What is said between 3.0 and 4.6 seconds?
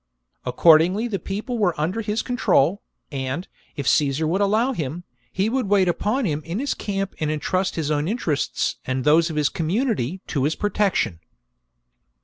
and, if Caesar would